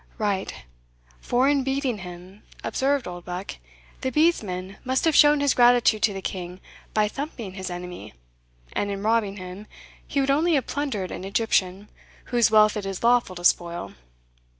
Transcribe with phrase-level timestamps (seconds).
[0.17, 0.51] "Right
[1.19, 3.57] for, in beating him," observed Oldbuck,
[4.01, 6.59] "the bedesman must have shown his gratitude to the king
[6.95, 8.15] by thumping his enemy;
[8.73, 9.67] and in robbing him,
[10.07, 11.87] he would only have plundered an Egyptian,
[12.33, 13.93] whose wealth it is lawful to spoil.